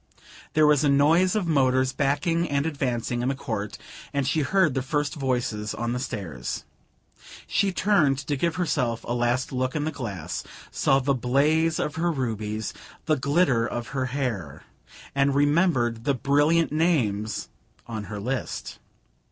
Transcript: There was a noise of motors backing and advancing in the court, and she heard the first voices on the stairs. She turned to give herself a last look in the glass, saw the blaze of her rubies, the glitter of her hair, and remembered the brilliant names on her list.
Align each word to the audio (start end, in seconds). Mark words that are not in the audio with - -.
There 0.53 0.65
was 0.65 0.83
a 0.83 0.89
noise 0.89 1.35
of 1.35 1.45
motors 1.45 1.93
backing 1.93 2.49
and 2.49 2.65
advancing 2.65 3.21
in 3.21 3.27
the 3.29 3.35
court, 3.35 3.77
and 4.11 4.27
she 4.27 4.39
heard 4.41 4.73
the 4.73 4.81
first 4.81 5.13
voices 5.13 5.75
on 5.75 5.93
the 5.93 5.99
stairs. 5.99 6.63
She 7.45 7.71
turned 7.71 8.17
to 8.17 8.35
give 8.35 8.55
herself 8.55 9.03
a 9.03 9.11
last 9.13 9.51
look 9.51 9.75
in 9.75 9.83
the 9.85 9.91
glass, 9.91 10.43
saw 10.71 10.97
the 10.99 11.13
blaze 11.13 11.77
of 11.77 11.97
her 11.97 12.11
rubies, 12.11 12.73
the 13.05 13.15
glitter 13.15 13.63
of 13.67 13.89
her 13.89 14.07
hair, 14.07 14.63
and 15.13 15.35
remembered 15.35 16.03
the 16.03 16.15
brilliant 16.15 16.71
names 16.71 17.49
on 17.85 18.05
her 18.05 18.19
list. 18.19 18.79